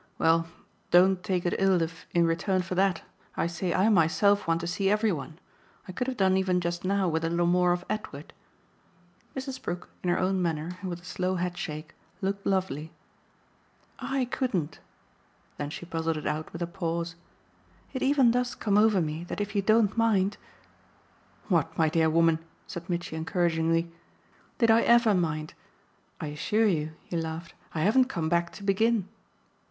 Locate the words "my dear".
21.77-22.09